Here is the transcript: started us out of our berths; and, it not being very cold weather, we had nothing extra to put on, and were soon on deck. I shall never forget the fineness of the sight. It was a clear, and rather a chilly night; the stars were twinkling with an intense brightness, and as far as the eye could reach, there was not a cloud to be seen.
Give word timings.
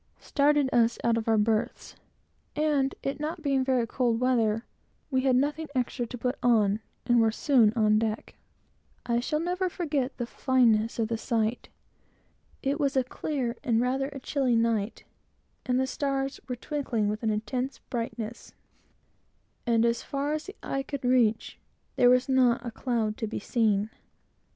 started 0.17 0.67
us 0.73 0.97
out 1.03 1.15
of 1.15 1.27
our 1.27 1.37
berths; 1.37 1.95
and, 2.55 2.95
it 3.03 3.19
not 3.19 3.43
being 3.43 3.63
very 3.63 3.85
cold 3.85 4.19
weather, 4.19 4.65
we 5.11 5.21
had 5.21 5.35
nothing 5.35 5.67
extra 5.75 6.07
to 6.07 6.17
put 6.17 6.39
on, 6.41 6.79
and 7.05 7.21
were 7.21 7.29
soon 7.29 7.71
on 7.75 7.99
deck. 7.99 8.33
I 9.05 9.19
shall 9.19 9.39
never 9.39 9.69
forget 9.69 10.17
the 10.17 10.25
fineness 10.25 10.97
of 10.97 11.07
the 11.07 11.19
sight. 11.19 11.69
It 12.63 12.79
was 12.79 12.97
a 12.97 13.03
clear, 13.03 13.55
and 13.63 13.79
rather 13.79 14.09
a 14.09 14.19
chilly 14.19 14.55
night; 14.55 15.03
the 15.65 15.85
stars 15.85 16.39
were 16.49 16.55
twinkling 16.55 17.07
with 17.07 17.21
an 17.21 17.29
intense 17.29 17.77
brightness, 17.91 18.55
and 19.67 19.85
as 19.85 20.01
far 20.01 20.33
as 20.33 20.47
the 20.47 20.55
eye 20.63 20.81
could 20.81 21.05
reach, 21.05 21.59
there 21.95 22.09
was 22.09 22.27
not 22.27 22.65
a 22.65 22.71
cloud 22.71 23.17
to 23.17 23.27
be 23.27 23.37
seen. 23.39 23.91